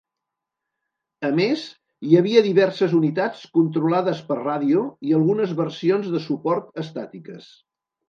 A 1.29 1.29
més, 1.39 1.65
hi 2.07 2.17
havia 2.21 2.43
diverses 2.49 2.97
unitats 3.01 3.45
controlades 3.59 4.25
per 4.33 4.41
ràdio 4.43 4.89
i 5.13 5.17
algunes 5.21 5.57
versions 5.65 6.13
de 6.19 6.27
suport 6.29 6.87
estàtiques. 6.89 7.57